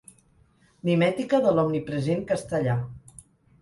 Mimètica 0.89 1.43
de 1.45 1.53
l'omnipresent 1.59 2.29
castellà. 2.35 2.83